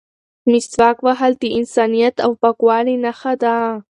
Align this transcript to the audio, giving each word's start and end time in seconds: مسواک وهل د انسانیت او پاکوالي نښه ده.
مسواک 0.51 0.97
وهل 1.05 1.31
د 1.37 1.43
انسانیت 1.59 2.15
او 2.25 2.31
پاکوالي 2.41 2.95
نښه 3.03 3.33
ده. 3.43 3.55